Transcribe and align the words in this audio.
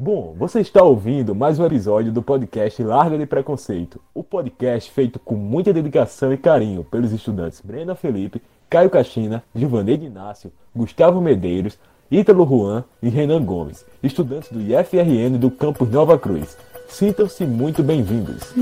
Bom, 0.00 0.32
você 0.38 0.60
está 0.60 0.80
ouvindo 0.80 1.34
mais 1.34 1.58
um 1.58 1.66
episódio 1.66 2.12
do 2.12 2.22
podcast 2.22 2.80
Larga 2.84 3.18
de 3.18 3.26
Preconceito, 3.26 4.00
o 4.14 4.22
podcast 4.22 4.92
feito 4.92 5.18
com 5.18 5.34
muita 5.34 5.72
dedicação 5.72 6.32
e 6.32 6.36
carinho 6.36 6.84
pelos 6.84 7.10
estudantes 7.10 7.60
Brenda 7.60 7.96
Felipe, 7.96 8.40
Caio 8.70 8.88
Caixina, 8.90 9.42
Givaneide 9.52 10.06
Inácio, 10.06 10.52
Gustavo 10.72 11.20
Medeiros, 11.20 11.76
Ítalo 12.08 12.46
Juan 12.46 12.84
e 13.02 13.08
Renan 13.08 13.44
Gomes, 13.44 13.84
estudantes 14.00 14.52
do 14.52 14.60
IFRN 14.60 15.36
do 15.36 15.50
campus 15.50 15.90
Nova 15.90 16.16
Cruz. 16.16 16.56
Sintam-se 16.88 17.44
muito 17.44 17.82
bem-vindos. 17.82 18.54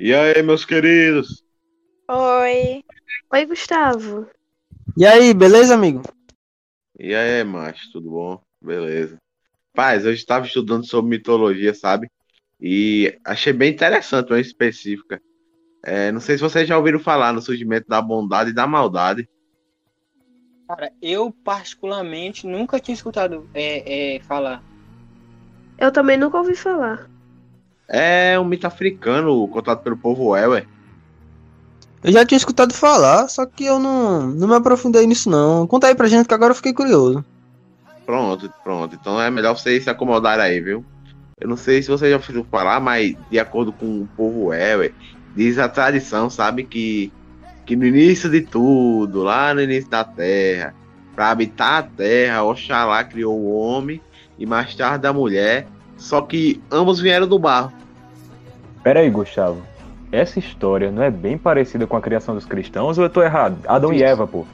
E 0.00 0.14
aí, 0.14 0.40
meus 0.44 0.64
queridos? 0.64 1.42
Oi. 2.08 2.84
Oi, 3.32 3.46
Gustavo. 3.46 4.30
E 4.96 5.04
aí, 5.04 5.34
beleza, 5.34 5.74
amigo? 5.74 6.02
E 6.96 7.12
aí, 7.12 7.42
macho, 7.42 7.90
tudo 7.90 8.08
bom? 8.08 8.40
Beleza. 8.62 9.16
Paz, 9.74 10.04
eu 10.04 10.12
estava 10.12 10.46
estudando 10.46 10.86
sobre 10.86 11.10
mitologia, 11.10 11.74
sabe? 11.74 12.08
E 12.60 13.18
achei 13.24 13.52
bem 13.52 13.72
interessante 13.72 14.32
uma 14.32 14.38
específica. 14.38 15.20
É, 15.84 16.12
não 16.12 16.20
sei 16.20 16.36
se 16.36 16.44
vocês 16.44 16.68
já 16.68 16.78
ouviram 16.78 17.00
falar 17.00 17.32
no 17.32 17.42
surgimento 17.42 17.88
da 17.88 18.00
bondade 18.00 18.50
e 18.50 18.54
da 18.54 18.68
maldade. 18.68 19.28
Cara, 20.68 20.92
eu 21.02 21.32
particularmente 21.42 22.46
nunca 22.46 22.78
tinha 22.78 22.94
escutado 22.94 23.50
é, 23.52 24.14
é, 24.14 24.20
falar. 24.20 24.62
Eu 25.76 25.90
também 25.90 26.16
nunca 26.16 26.38
ouvi 26.38 26.54
falar. 26.54 27.10
É 27.88 28.38
um 28.38 28.44
mito 28.44 28.66
africano 28.66 29.48
contado 29.48 29.82
pelo 29.82 29.96
povo 29.96 30.36
Ewer. 30.36 30.66
Eu 32.04 32.12
já 32.12 32.24
tinha 32.24 32.36
escutado 32.36 32.72
falar, 32.72 33.28
só 33.28 33.44
que 33.46 33.64
eu 33.64 33.78
não, 33.78 34.26
não 34.28 34.46
me 34.46 34.54
aprofundei 34.54 35.06
nisso 35.06 35.28
não. 35.28 35.66
Conta 35.66 35.88
aí 35.88 35.94
pra 35.94 36.06
gente 36.06 36.28
que 36.28 36.34
agora 36.34 36.52
eu 36.52 36.56
fiquei 36.56 36.72
curioso. 36.72 37.24
Pronto, 38.06 38.52
pronto. 38.62 38.94
Então 38.94 39.20
é 39.20 39.30
melhor 39.30 39.56
vocês 39.56 39.84
se 39.84 39.90
acomodarem 39.90 40.44
aí, 40.44 40.60
viu? 40.60 40.84
Eu 41.40 41.48
não 41.48 41.56
sei 41.56 41.82
se 41.82 41.88
vocês 41.88 42.10
já 42.10 42.16
ouviram 42.16 42.44
falar, 42.44 42.80
mas 42.80 43.14
de 43.30 43.38
acordo 43.38 43.72
com 43.72 44.02
o 44.02 44.08
povo 44.16 44.52
Ewer, 44.52 44.92
diz 45.34 45.58
a 45.58 45.68
tradição, 45.68 46.28
sabe, 46.28 46.64
que, 46.64 47.12
que 47.64 47.76
no 47.76 47.84
início 47.84 48.28
de 48.28 48.40
tudo, 48.40 49.22
lá 49.22 49.54
no 49.54 49.60
início 49.60 49.88
da 49.88 50.04
Terra, 50.04 50.74
para 51.14 51.30
habitar 51.30 51.78
a 51.78 51.82
Terra, 51.82 52.42
Oxalá 52.44 53.04
criou 53.04 53.38
o 53.38 53.52
homem 53.52 54.00
e 54.38 54.46
mais 54.46 54.74
tarde 54.74 55.06
a 55.06 55.12
mulher, 55.12 55.66
só 55.98 56.22
que 56.22 56.62
ambos 56.70 57.00
vieram 57.00 57.28
do 57.28 57.38
barro. 57.38 57.72
Pera 58.82 59.00
aí, 59.00 59.10
Gustavo. 59.10 59.62
Essa 60.10 60.38
história 60.38 60.90
não 60.90 61.02
é 61.02 61.10
bem 61.10 61.36
parecida 61.36 61.86
com 61.86 61.96
a 61.96 62.00
criação 62.00 62.34
dos 62.34 62.46
cristãos 62.46 62.96
ou 62.96 63.04
eu 63.04 63.10
tô 63.10 63.22
errado? 63.22 63.58
Adão 63.66 63.92
e 63.92 64.02
Eva, 64.02 64.26
pô. 64.26 64.46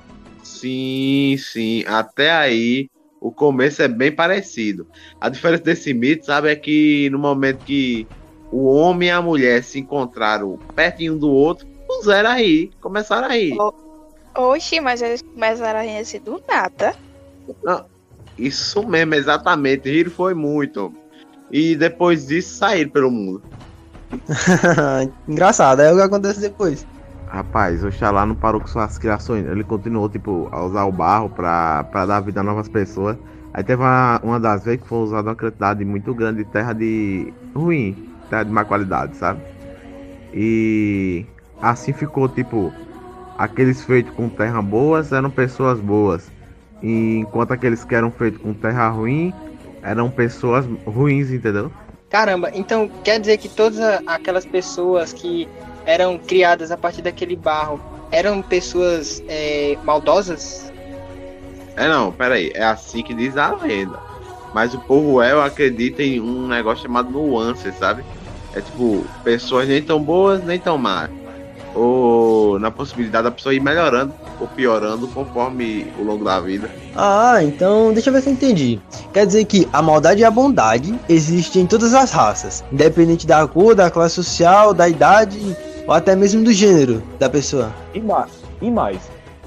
Sim, 0.43 1.37
sim. 1.39 1.85
Até 1.87 2.33
aí 2.33 2.91
o 3.21 3.31
começo 3.31 3.81
é 3.81 3.89
bem 3.89 4.11
parecido. 4.11 4.87
A 5.21 5.29
diferença 5.29 5.63
desse 5.63 5.95
mito, 5.95 6.27
sabe, 6.27 6.51
é 6.51 6.57
que 6.57 7.09
no 7.11 7.19
momento 7.19 7.65
que 7.65 8.07
o 8.51 8.67
homem 8.67 9.09
e 9.09 9.13
a 9.13 9.23
mulher 9.23 9.63
se 9.63 9.79
encontraram 9.79 10.59
pertinho 10.75 11.15
um 11.15 11.19
do 11.19 11.31
outro, 11.31 11.67
puseram 11.87 12.31
aí, 12.31 12.71
começaram 12.81 13.29
aí. 13.29 13.57
Oxi, 14.37 14.81
mas 14.81 15.01
eles 15.01 15.23
começaram 15.23 15.79
a 15.79 15.83
rir 15.83 15.99
assim 15.99 16.21
do 16.21 16.43
nada. 16.49 16.95
Não, 17.63 17.87
isso 18.37 18.87
mesmo, 18.87 19.15
exatamente. 19.15 19.89
Rir 19.89 20.11
foi 20.11 20.35
muito. 20.35 20.93
E 21.55 21.77
depois 21.77 22.27
disso 22.27 22.57
saíram 22.57 22.91
pelo 22.91 23.13
mundo. 23.13 23.41
Engraçado, 25.29 25.83
é 25.83 25.93
o 25.93 25.95
que 25.95 26.03
acontece 26.03 26.41
depois. 26.41 26.85
Rapaz, 27.29 27.85
Oxalá 27.85 28.27
não 28.27 28.35
parou 28.35 28.61
com 28.61 28.67
suas 28.67 28.99
criações. 28.99 29.47
Ele 29.47 29.63
continuou, 29.63 30.09
tipo, 30.09 30.49
a 30.51 30.65
usar 30.65 30.83
o 30.83 30.91
barro 30.91 31.31
pra, 31.31 31.85
pra 31.85 32.07
dar 32.07 32.19
vida 32.19 32.41
a 32.41 32.43
novas 32.43 32.69
pessoas. 32.69 33.17
Aí 33.53 33.63
teve 33.63 33.81
uma, 33.81 34.21
uma 34.25 34.41
das 34.41 34.65
vezes 34.65 34.83
que 34.83 34.89
foi 34.89 34.99
usada 34.99 35.29
uma 35.29 35.37
quantidade 35.37 35.85
muito 35.85 36.13
grande 36.13 36.43
de 36.43 36.51
terra 36.51 36.73
de 36.73 37.33
ruim, 37.55 38.09
terra 38.29 38.43
de 38.43 38.51
má 38.51 38.65
qualidade, 38.65 39.17
sabe? 39.17 39.41
E 40.33 41.25
assim 41.63 41.93
ficou, 41.93 42.29
tipo, 42.29 42.73
aqueles 43.39 43.81
feitos 43.85 44.13
com 44.17 44.29
terra 44.29 44.61
boas 44.61 45.13
eram 45.13 45.31
pessoas 45.31 45.79
boas. 45.79 46.33
E 46.83 47.19
enquanto 47.19 47.53
aqueles 47.53 47.85
que 47.85 47.95
eram 47.95 48.11
feitos 48.11 48.43
com 48.43 48.53
terra 48.53 48.89
ruim 48.89 49.33
eram 49.85 50.11
pessoas 50.11 50.67
ruins, 50.87 51.31
entendeu? 51.31 51.71
Caramba, 52.09 52.51
então 52.55 52.89
quer 53.03 53.21
dizer 53.21 53.37
que 53.39 53.49
todas 53.49 53.79
aquelas 54.07 54.47
pessoas 54.47 55.13
que 55.13 55.49
eram 55.85 56.19
criadas 56.19 56.71
a 56.71 56.77
partir 56.77 57.03
daquele 57.03 57.37
barro 57.37 57.81
eram 58.11 58.41
pessoas 58.41 59.23
é, 59.29 59.77
maldosas? 59.85 60.73
É 61.77 61.89
não, 61.89 62.13
peraí, 62.13 62.51
é 62.55 62.65
assim 62.65 63.03
que 63.03 63.13
diz 63.13 63.37
a 63.37 63.55
lenda. 63.55 63.99
Mas 64.55 64.73
o 64.73 64.79
povo 64.79 65.21
El 65.21 65.43
acredita 65.43 66.03
em 66.03 66.21
um 66.21 66.47
negócio 66.47 66.85
chamado 66.85 67.11
nuance, 67.11 67.71
sabe? 67.73 68.05
É 68.53 68.61
tipo, 68.61 69.05
pessoas 69.25 69.69
nem 69.69 69.83
tão 69.83 70.01
boas, 70.01 70.45
nem 70.45 70.61
tão 70.61 70.79
más. 70.79 71.11
Ou 71.75 72.59
na 72.59 72.71
possibilidade 72.71 73.25
da 73.25 73.31
pessoa 73.31 73.55
ir 73.55 73.61
melhorando 73.61 74.15
ou 74.41 74.47
piorando 74.47 75.09
conforme 75.09 75.93
o 75.99 76.05
longo 76.05 76.25
da 76.25 76.39
vida. 76.41 76.71
Ah, 76.95 77.43
então 77.43 77.93
deixa 77.93 78.11
eu 78.11 78.15
ver 78.15 78.23
se 78.23 78.29
eu 78.29 78.33
entendi. 78.33 78.81
Quer 79.13 79.27
dizer 79.27 79.45
que 79.45 79.69
a 79.73 79.83
maldade 79.83 80.21
e 80.21 80.25
a 80.25 80.31
bondade 80.31 80.95
existem 81.09 81.63
em 81.63 81.67
todas 81.67 81.93
as 81.95 82.13
raças, 82.13 82.65
independente 82.71 83.27
da 83.27 83.47
cor, 83.49 83.75
da 83.75 83.91
classe 83.91 84.15
social, 84.15 84.73
da 84.73 84.89
idade 84.89 85.57
ou 85.87 85.95
até 85.95 86.15
mesmo 86.15 86.45
do 86.45 86.53
gênero 86.53 87.03
da 87.19 87.29
pessoa. 87.29 87.73
E 87.93 88.01
mais, 88.01 88.31
e 88.63 88.71
mais, 88.71 88.99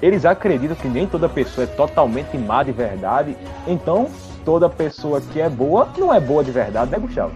eles 0.02 0.26
acreditam 0.26 0.76
que 0.76 0.88
nem 0.88 1.08
toda 1.08 1.28
pessoa 1.28 1.64
é 1.64 1.68
totalmente 1.68 2.38
má 2.38 2.64
de 2.64 2.72
verdade, 2.72 3.36
então 3.66 4.10
toda 4.46 4.70
pessoa 4.70 5.20
que 5.20 5.42
é 5.42 5.50
boa 5.50 5.90
não 5.98 6.14
é 6.14 6.20
boa 6.20 6.44
de 6.44 6.52
verdade, 6.52 6.92
né, 6.92 7.00
Gustavo? 7.00 7.34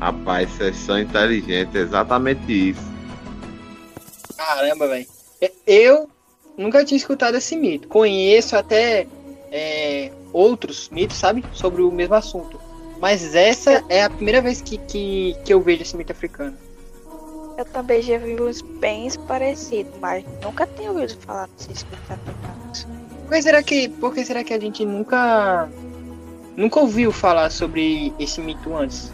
Rapaz, 0.00 0.50
vocês 0.50 0.76
são 0.76 0.98
inteligentes, 0.98 1.74
exatamente 1.74 2.70
isso. 2.70 2.91
Caramba, 4.46 4.88
velho. 4.88 5.06
Eu 5.66 6.08
nunca 6.56 6.84
tinha 6.84 6.96
escutado 6.96 7.36
esse 7.36 7.56
mito. 7.56 7.88
Conheço 7.88 8.56
até 8.56 9.06
é, 9.50 10.10
outros 10.32 10.88
mitos, 10.90 11.16
sabe? 11.16 11.44
Sobre 11.52 11.82
o 11.82 11.90
mesmo 11.90 12.14
assunto. 12.14 12.60
Mas 13.00 13.34
essa 13.34 13.84
é 13.88 14.04
a 14.04 14.10
primeira 14.10 14.40
vez 14.40 14.60
que, 14.60 14.78
que, 14.78 15.36
que 15.44 15.52
eu 15.52 15.60
vejo 15.60 15.82
esse 15.82 15.96
mito 15.96 16.12
africano. 16.12 16.56
Eu 17.58 17.64
também 17.66 18.00
já 18.00 18.18
vi 18.18 18.40
uns 18.40 18.62
bem 18.62 19.08
parecidos, 19.28 19.92
mas 20.00 20.24
nunca 20.42 20.66
tenho 20.66 20.92
ouvido 20.92 21.16
falar 21.18 21.48
desses 21.48 21.84
mitos 21.84 22.10
africanos. 22.10 22.86
Por 23.22 23.30
que 23.30 23.42
será 23.42 23.62
que, 23.62 23.88
por 23.88 24.14
que 24.14 24.24
será 24.24 24.44
que 24.44 24.54
a 24.54 24.60
gente 24.60 24.84
nunca 24.84 25.68
nunca 26.56 26.80
ouviu 26.80 27.12
falar 27.12 27.50
sobre 27.50 28.12
esse 28.18 28.40
mito 28.40 28.74
antes? 28.74 29.12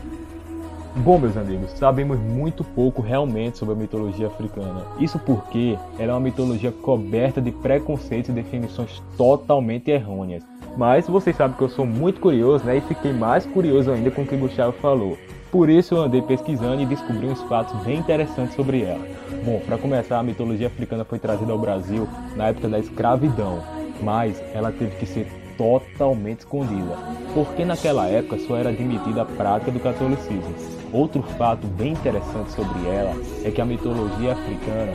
Bom, 0.97 1.19
meus 1.19 1.37
amigos, 1.37 1.71
sabemos 1.73 2.19
muito 2.19 2.65
pouco 2.65 3.03
realmente 3.03 3.59
sobre 3.59 3.75
a 3.75 3.79
mitologia 3.79 4.27
africana. 4.27 4.83
Isso 4.99 5.19
porque 5.19 5.79
ela 5.99 6.13
é 6.13 6.15
uma 6.15 6.21
mitologia 6.21 6.73
coberta 6.73 7.41
de 7.41 7.53
preconceitos 7.53 8.31
e 8.31 8.33
definições 8.33 9.03
totalmente 9.17 9.91
errôneas. 9.91 10.43
Mas 10.77 11.07
vocês 11.07 11.37
sabem 11.37 11.57
que 11.57 11.63
eu 11.63 11.69
sou 11.69 11.87
muito 11.87 12.21
curioso, 12.21 12.65
né? 12.65 12.79
E 12.79 12.81
fiquei 12.81 13.13
mais 13.13 13.45
curioso 13.47 13.91
ainda 13.91 14.11
com 14.11 14.23
o 14.23 14.27
que 14.27 14.35
o 14.35 14.39
Gustavo 14.39 14.73
falou. 14.73 15.17
Por 15.51 15.69
isso 15.69 15.95
eu 15.95 16.03
andei 16.03 16.21
pesquisando 16.21 16.83
e 16.83 16.87
descobri 16.87 17.27
uns 17.27 17.41
fatos 17.43 17.75
bem 17.85 17.99
interessantes 17.99 18.55
sobre 18.55 18.83
ela. 18.83 19.07
Bom, 19.45 19.61
para 19.65 19.79
começar, 19.79 20.19
a 20.19 20.23
mitologia 20.23 20.67
africana 20.67 21.05
foi 21.05 21.19
trazida 21.19 21.53
ao 21.53 21.59
Brasil 21.59 22.09
na 22.37 22.49
época 22.49 22.69
da 22.69 22.79
escravidão, 22.79 23.63
mas 24.03 24.43
ela 24.53 24.71
teve 24.73 24.97
que 24.97 25.07
ser 25.07 25.27
totalmente 25.59 26.41
escondida, 26.41 26.97
porque 27.35 27.65
naquela 27.65 28.07
época 28.07 28.39
só 28.39 28.57
era 28.57 28.71
admitida 28.71 29.23
a 29.23 29.27
prática 29.27 29.73
do 29.73 29.81
catolicismo. 29.81 30.55
Outro 30.93 31.23
fato 31.37 31.67
bem 31.67 31.93
interessante 31.93 32.53
sobre 32.53 32.89
ela 32.89 33.15
é 33.45 33.51
que 33.51 33.61
a 33.61 33.67
mitologia 33.67 34.33
africana 34.33 34.93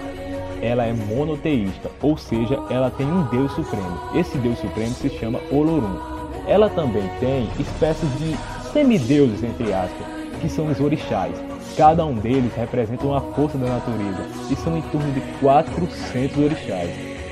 ela 0.62 0.86
é 0.86 0.94
monoteísta, 0.94 1.92
ou 2.02 2.18
seja, 2.18 2.58
ela 2.70 2.90
tem 2.90 3.06
um 3.06 3.24
deus 3.24 3.52
supremo. 3.52 4.00
Esse 4.16 4.38
deus 4.38 4.58
supremo 4.60 4.94
se 4.96 5.10
chama 5.10 5.42
Olorum. 5.52 6.00
Ela 6.48 6.70
também 6.70 7.08
tem 7.20 7.50
espécies 7.60 8.10
de 8.18 8.36
semideuses, 8.72 9.44
entre 9.44 9.74
aspas, 9.74 10.08
que 10.42 10.50
são 10.50 10.68
os 10.68 10.80
orixás. 10.80 11.36
Cada 11.76 12.06
um 12.06 12.16
deles 12.16 12.54
representa 12.56 13.06
uma 13.06 13.20
força 13.20 13.58
da 13.58 13.68
natureza 13.68 14.26
e 14.50 14.56
são 14.56 14.78
em 14.78 14.82
torno 14.84 15.12
de 15.12 15.22
400 15.40 16.38
orixás. 16.38 16.90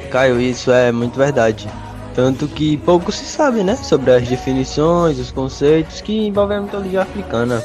Caio, 0.10 0.42
isso 0.42 0.72
é 0.72 0.92
muito 0.92 1.18
verdade. 1.18 1.70
Tanto 2.14 2.48
que 2.48 2.78
pouco 2.78 3.12
se 3.12 3.26
sabe, 3.26 3.64
né, 3.64 3.76
sobre 3.76 4.12
as 4.12 4.28
definições, 4.28 5.18
os 5.18 5.32
conceitos 5.32 6.02
que 6.02 6.28
envolvem 6.28 6.58
a 6.58 6.62
mitologia 6.62 7.02
africana. 7.02 7.64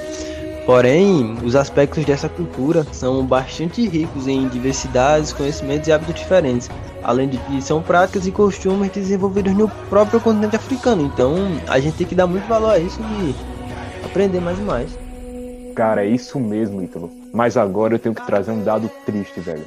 Porém, 0.65 1.37
os 1.45 1.55
aspectos 1.55 2.05
dessa 2.05 2.29
cultura 2.29 2.85
são 2.93 3.25
bastante 3.25 3.87
ricos 3.87 4.27
em 4.27 4.49
diversidades, 4.49 5.33
conhecimentos 5.33 5.87
e 5.87 5.93
hábitos 5.93 6.15
diferentes, 6.15 6.69
além 7.05 7.29
de 7.29 7.39
que 7.39 7.63
são 7.63 7.81
práticas 7.81 8.27
e 8.27 8.33
costumes 8.33 8.91
desenvolvidos 8.91 9.55
no 9.55 9.69
próprio 9.89 10.21
continente 10.21 10.57
africano. 10.57 11.03
Então, 11.03 11.37
a 11.69 11.79
gente 11.79 11.99
tem 11.99 12.07
que 12.07 12.17
dar 12.17 12.27
muito 12.27 12.49
valor 12.49 12.71
a 12.71 12.79
isso 12.79 13.01
e 13.01 13.35
aprender 14.05 14.41
mais 14.41 14.59
e 14.59 14.63
mais. 14.63 14.99
Cara, 15.77 16.05
é 16.05 16.09
isso 16.09 16.41
mesmo, 16.41 16.83
Ítalo. 16.83 17.13
Mas 17.33 17.57
agora 17.57 17.95
eu 17.95 17.99
tenho 17.99 18.15
que 18.15 18.27
trazer 18.27 18.51
um 18.51 18.65
dado 18.65 18.91
triste, 19.05 19.39
velho. 19.39 19.63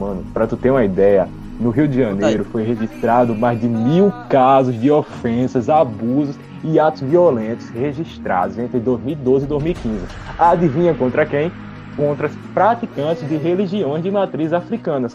Mano, 0.00 0.24
pra 0.32 0.48
tu 0.48 0.56
ter 0.56 0.70
uma 0.70 0.84
ideia, 0.84 1.28
no 1.60 1.70
Rio 1.70 1.86
de 1.86 1.98
Janeiro 1.98 2.44
foi 2.44 2.64
registrado 2.64 3.34
mais 3.34 3.60
de 3.60 3.68
mil 3.68 4.10
casos 4.28 4.80
de 4.80 4.90
ofensas, 4.90 5.68
abusos 5.68 6.34
e 6.64 6.80
atos 6.80 7.02
violentos 7.02 7.68
registrados 7.68 8.58
entre 8.58 8.80
2012 8.80 9.44
e 9.44 9.48
2015. 9.48 10.06
Adivinha 10.38 10.94
contra 10.94 11.26
quem? 11.26 11.52
Contra 11.96 12.28
os 12.28 12.34
praticantes 12.54 13.28
de 13.28 13.36
religiões 13.36 14.02
de 14.02 14.10
matriz 14.10 14.52
africanas. 14.52 15.14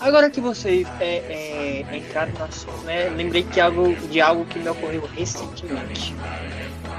Agora 0.00 0.28
que 0.28 0.40
vocês 0.40 0.86
é, 1.00 1.84
é, 1.88 1.96
entraram 1.96 2.32
no 2.38 2.44
assunto, 2.44 2.84
né? 2.84 3.08
Lembrei 3.16 3.44
que 3.44 3.60
algo, 3.60 3.94
de 4.10 4.20
algo 4.20 4.44
que 4.44 4.58
me 4.58 4.68
ocorreu 4.68 5.08
recentemente. 5.16 6.14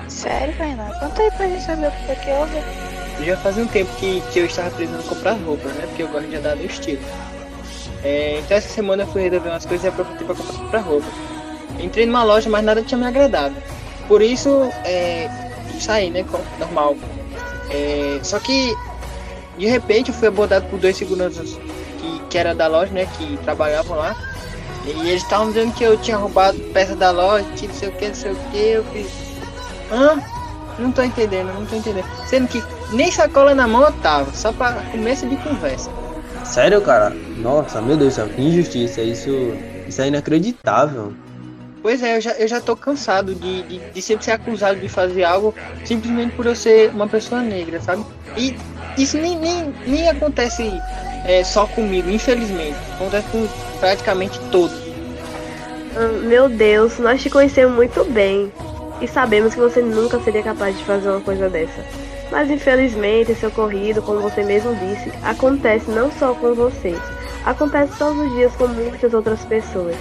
Sério, 0.07 0.55
Renan? 0.57 0.89
Conta 0.99 1.21
aí 1.21 1.31
pra 1.31 1.47
gente 1.47 1.63
saber 1.63 1.87
o 1.87 1.91
que 1.91 2.11
é 2.11 2.15
que 2.15 2.31
houve. 2.31 3.25
Já 3.25 3.37
fazia 3.37 3.63
um 3.63 3.67
tempo 3.67 3.91
que, 3.97 4.21
que 4.31 4.39
eu 4.39 4.45
estava 4.45 4.71
precisando 4.71 5.07
comprar 5.07 5.33
roupas, 5.33 5.73
né? 5.73 5.85
Porque 5.87 6.03
eu 6.03 6.07
gosto 6.07 6.27
de 6.27 6.35
andar 6.37 6.55
no 6.55 6.65
estilo. 6.65 7.01
É, 8.03 8.39
então 8.39 8.57
essa 8.57 8.69
semana 8.69 9.03
eu 9.03 9.07
fui 9.07 9.23
resolver 9.23 9.49
umas 9.49 9.65
coisas 9.65 9.85
e 9.85 9.87
aproveitei 9.87 10.25
para 10.25 10.35
comprar 10.35 10.79
roupa. 10.79 11.07
Entrei 11.79 12.05
numa 12.05 12.23
loja, 12.23 12.49
mas 12.49 12.63
nada 12.63 12.81
tinha 12.81 12.97
me 12.97 13.05
agradado. 13.05 13.55
Por 14.07 14.21
isso, 14.21 14.69
é, 14.83 15.29
saí, 15.79 16.09
né? 16.09 16.25
Normal. 16.59 16.95
É, 17.69 18.19
só 18.23 18.39
que, 18.39 18.75
de 19.57 19.67
repente, 19.67 20.09
eu 20.09 20.15
fui 20.15 20.27
abordado 20.27 20.65
por 20.67 20.79
dois 20.79 20.95
seguranças 20.95 21.59
que, 21.99 22.19
que 22.29 22.37
era 22.37 22.55
da 22.55 22.67
loja, 22.67 22.91
né? 22.91 23.07
Que 23.17 23.37
trabalhavam 23.43 23.97
lá. 23.97 24.15
E 24.85 25.09
eles 25.09 25.21
estavam 25.23 25.49
dizendo 25.49 25.73
que 25.73 25.83
eu 25.83 25.97
tinha 25.97 26.15
roubado 26.15 26.57
peça 26.73 26.95
da 26.95 27.11
loja, 27.11 27.45
que 27.57 27.67
não 27.67 27.75
sei 27.75 27.89
o 27.89 27.91
que, 27.91 28.07
não 28.07 28.15
sei 28.15 28.31
o 28.31 28.35
que. 28.51 28.57
Eu 28.57 28.83
fiz. 28.85 29.07
Hã? 29.91 30.21
Não 30.79 30.91
tô 30.91 31.01
entendendo, 31.01 31.53
não 31.53 31.65
tô 31.65 31.75
entendendo. 31.75 32.05
Sendo 32.27 32.47
que 32.47 32.63
nem 32.91 33.11
sacola 33.11 33.53
na 33.53 33.67
mão 33.67 33.83
eu 33.83 33.91
tava, 33.93 34.31
só 34.33 34.53
pra 34.53 34.73
começo 34.91 35.27
de 35.27 35.35
conversa. 35.37 35.89
Sério, 36.47 36.81
cara? 36.81 37.13
Nossa, 37.37 37.81
meu 37.81 37.97
Deus 37.97 38.13
do 38.13 38.15
céu, 38.15 38.29
que 38.29 38.41
injustiça. 38.41 39.01
Isso, 39.01 39.29
isso 39.87 40.01
é 40.01 40.07
inacreditável. 40.07 41.13
Pois 41.81 42.01
é, 42.01 42.17
eu 42.17 42.21
já, 42.21 42.31
eu 42.31 42.47
já 42.47 42.59
tô 42.59 42.75
cansado 42.75 43.35
de, 43.35 43.63
de, 43.63 43.79
de, 43.79 44.01
sempre 44.01 44.25
ser 44.25 44.31
acusado 44.31 44.79
de 44.79 44.89
fazer 44.89 45.23
algo 45.23 45.53
simplesmente 45.85 46.35
por 46.35 46.45
eu 46.45 46.55
ser 46.55 46.89
uma 46.89 47.07
pessoa 47.07 47.41
negra, 47.41 47.79
sabe? 47.79 48.03
E 48.35 48.55
isso 48.97 49.17
nem, 49.17 49.37
nem, 49.37 49.73
nem 49.85 50.09
acontece 50.09 50.63
é, 51.25 51.43
só 51.43 51.67
comigo, 51.67 52.09
infelizmente. 52.09 52.75
Acontece 52.95 53.27
com 53.29 53.47
praticamente 53.79 54.39
todos. 54.51 54.75
Meu 56.23 56.49
Deus, 56.49 56.97
nós 56.99 57.21
te 57.21 57.29
conhecemos 57.29 57.75
muito 57.75 58.03
bem. 58.05 58.51
E 58.99 59.07
sabemos 59.07 59.53
que 59.53 59.59
você 59.59 59.81
nunca 59.81 60.19
seria 60.21 60.41
capaz 60.41 60.75
de 60.77 60.83
fazer 60.83 61.09
uma 61.09 61.21
coisa 61.21 61.49
dessa. 61.49 62.06
Mas 62.31 62.51
infelizmente 62.51 63.31
esse 63.31 63.45
ocorrido, 63.45 64.01
como 64.01 64.19
você 64.19 64.43
mesmo 64.43 64.75
disse, 64.75 65.11
acontece 65.23 65.89
não 65.89 66.11
só 66.11 66.33
com 66.33 66.53
vocês, 66.53 66.99
acontece 67.45 67.97
todos 67.97 68.19
os 68.19 68.33
dias 68.33 68.53
com 68.55 68.67
muitas 68.67 69.13
outras 69.13 69.43
pessoas. 69.45 69.95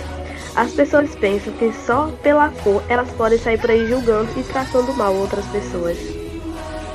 As 0.57 0.73
pessoas 0.73 1.15
pensam 1.15 1.53
que 1.53 1.73
só 1.87 2.11
pela 2.23 2.49
cor 2.49 2.83
elas 2.89 3.09
podem 3.11 3.39
sair 3.39 3.59
por 3.61 3.71
aí 3.71 3.87
julgando 3.87 4.29
e 4.39 4.43
tratando 4.43 4.93
mal 4.95 5.15
outras 5.15 5.45
pessoas. 5.47 5.99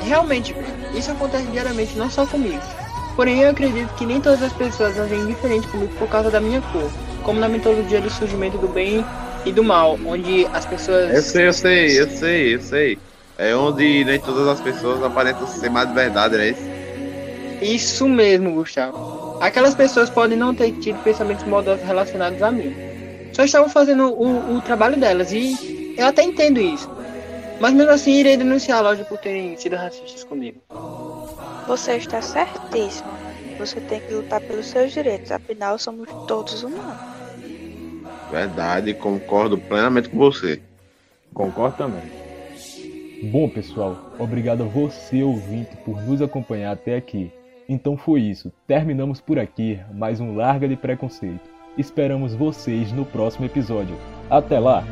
Realmente, 0.02 0.56
isso 0.96 1.12
acontece 1.12 1.46
diariamente, 1.48 1.98
não 1.98 2.10
só 2.10 2.26
comigo. 2.26 2.62
Porém, 3.16 3.42
eu 3.42 3.52
acredito 3.52 3.94
que 3.96 4.06
nem 4.06 4.20
todas 4.20 4.42
as 4.42 4.54
pessoas 4.54 5.00
agem 5.00 5.28
diferente 5.28 5.68
comigo 5.68 5.94
por 6.00 6.08
causa 6.08 6.32
da 6.32 6.42
minha 6.42 6.62
cor, 6.62 6.90
como 7.24 7.40
na 7.40 7.48
mitologia 7.48 8.02
do 8.02 8.10
surgimento 8.10 8.58
do 8.58 8.68
bem 8.68 9.06
e 9.46 9.52
do 9.52 9.64
mal, 9.64 9.98
onde 10.06 10.48
as 10.54 10.66
pessoas. 10.66 11.14
Eu 11.14 11.22
sei, 11.22 11.48
eu 11.48 11.54
sei, 11.54 12.00
eu 12.00 12.10
sei, 12.10 12.56
eu 12.56 12.62
sei. 12.62 13.00
É 13.42 13.56
onde 13.56 14.04
nem 14.04 14.20
todas 14.20 14.48
as 14.48 14.62
pessoas 14.62 15.02
aparentam 15.02 15.48
ser 15.48 15.68
mais 15.72 15.88
de 15.88 15.96
verdade, 15.96 16.36
é 16.36 16.50
isso? 16.50 16.62
Isso 17.60 18.08
mesmo, 18.08 18.54
Gustavo. 18.54 19.40
Aquelas 19.42 19.74
pessoas 19.74 20.12
podem 20.12 20.38
não 20.38 20.54
ter 20.54 20.72
tido 20.74 21.04
pensamentos 21.04 21.44
maldosos 21.46 21.84
relacionados 21.84 22.40
a 22.44 22.52
mim. 22.52 22.72
Só 23.34 23.44
estavam 23.44 23.68
fazendo 23.68 24.14
o, 24.14 24.58
o 24.58 24.62
trabalho 24.62 24.96
delas 24.96 25.32
e 25.32 25.96
eu 25.98 26.06
até 26.06 26.22
entendo 26.22 26.60
isso. 26.60 26.88
Mas 27.60 27.74
mesmo 27.74 27.92
assim 27.92 28.12
irei 28.12 28.38
denunciar 28.38 28.78
a 28.78 28.82
loja 28.82 29.04
por 29.06 29.18
terem 29.18 29.58
sido 29.58 29.76
racistas 29.76 30.24
comigo. 30.24 30.62
Você 31.66 31.94
está 31.94 32.22
certíssimo. 32.22 33.10
Você 33.58 33.80
tem 33.80 34.02
que 34.02 34.14
lutar 34.14 34.40
pelos 34.42 34.68
seus 34.68 34.92
direitos, 34.92 35.32
afinal 35.32 35.80
somos 35.80 36.08
todos 36.28 36.62
humanos. 36.62 36.96
Verdade, 38.30 38.94
concordo 38.94 39.58
plenamente 39.58 40.10
com 40.10 40.18
você. 40.20 40.62
Concordo 41.34 41.76
também. 41.76 42.21
Bom, 43.24 43.48
pessoal, 43.48 44.12
obrigado 44.18 44.64
a 44.64 44.66
você, 44.66 45.22
ouvinte, 45.22 45.78
por 45.86 46.02
nos 46.02 46.24
acompanhar 46.24 46.72
até 46.72 46.96
aqui. 46.96 47.32
Então 47.70 47.96
foi 47.96 48.22
isso. 48.22 48.52
Terminamos 48.66 49.22
por 49.22 49.38
aqui 49.38 49.80
mais 49.94 50.20
um 50.20 50.36
Larga 50.36 50.68
de 50.68 50.76
Preconceito. 50.76 51.50
Esperamos 51.78 52.34
vocês 52.34 52.92
no 52.92 53.06
próximo 53.06 53.46
episódio. 53.46 53.96
Até 54.30 54.60
lá! 54.60 54.84